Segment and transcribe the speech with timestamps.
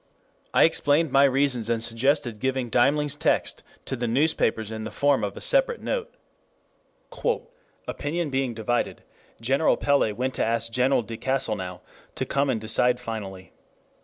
[0.51, 5.23] I explained my reasons and suggested giving Deimling's text to the newspapers in the form
[5.23, 6.11] of a separate note.
[7.87, 9.03] "Opinion being divided,
[9.39, 11.81] General Pellé went to ask General de Castelnau
[12.15, 13.53] to come and decide finally.